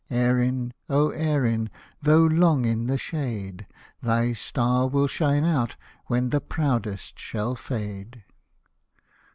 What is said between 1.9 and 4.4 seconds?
tho' long in the shade. Thy